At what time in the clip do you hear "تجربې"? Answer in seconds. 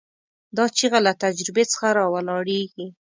1.23-1.63